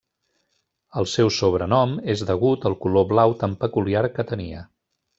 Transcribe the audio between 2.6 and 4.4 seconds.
al color blau tan peculiar que